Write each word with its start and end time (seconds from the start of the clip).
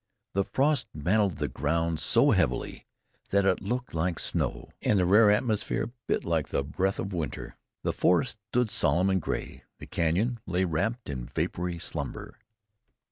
The 0.33 0.45
frost 0.45 0.87
mantled 0.95 1.37
the 1.37 1.47
ground 1.47 1.99
so 1.99 2.31
heavily 2.31 2.87
that 3.29 3.45
it 3.45 3.61
looked 3.61 3.93
like 3.93 4.17
snow, 4.17 4.71
and 4.81 4.97
the 4.97 5.05
rare 5.05 5.29
atmosphere 5.29 5.91
bit 6.07 6.25
like 6.25 6.49
the 6.49 6.63
breath 6.63 6.97
of 6.97 7.13
winter. 7.13 7.55
The 7.83 7.93
forest 7.93 8.39
stood 8.49 8.71
solemn 8.71 9.11
and 9.11 9.21
gray; 9.21 9.63
the 9.77 9.85
canyon 9.85 10.39
lay 10.47 10.63
wrapped 10.63 11.07
in 11.07 11.27
vapory 11.27 11.77
slumber. 11.77 12.39